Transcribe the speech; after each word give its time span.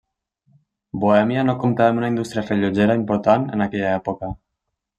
Bohèmia 1.03 1.43
no 1.49 1.55
comptava 1.65 1.93
amb 1.93 2.03
una 2.03 2.11
indústria 2.13 2.45
rellotgera 2.47 2.99
important 3.03 3.47
en 3.59 3.65
aquella 3.69 3.95
època. 4.03 4.35